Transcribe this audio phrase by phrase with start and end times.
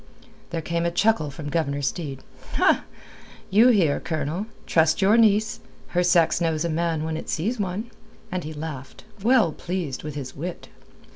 [0.49, 2.23] There came a chuckle from Governor Steed.
[3.51, 4.47] "You hear, Colonel.
[4.65, 5.59] Trust your niece.
[5.89, 7.91] Her sex knows a man when it sees one."
[8.31, 10.69] And he laughed, well pleased with his wit.